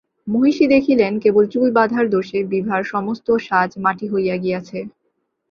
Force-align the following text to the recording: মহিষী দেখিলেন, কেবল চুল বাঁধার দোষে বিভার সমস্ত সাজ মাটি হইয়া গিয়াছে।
মহিষী 0.27 0.65
দেখিলেন, 0.67 1.13
কেবল 1.19 1.43
চুল 1.47 1.67
বাঁধার 1.71 2.05
দোষে 2.09 2.39
বিভার 2.51 2.81
সমস্ত 2.93 3.27
সাজ 3.39 3.69
মাটি 3.83 4.05
হইয়া 4.13 4.35
গিয়াছে। 4.37 4.79